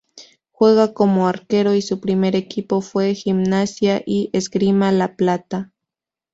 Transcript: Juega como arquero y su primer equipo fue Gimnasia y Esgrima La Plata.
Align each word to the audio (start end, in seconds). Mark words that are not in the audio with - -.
Juega 0.49 0.95
como 0.95 1.27
arquero 1.27 1.75
y 1.75 1.83
su 1.83 1.99
primer 2.01 2.35
equipo 2.35 2.81
fue 2.81 3.13
Gimnasia 3.13 4.01
y 4.03 4.31
Esgrima 4.33 4.91
La 4.91 5.15
Plata. 5.15 5.73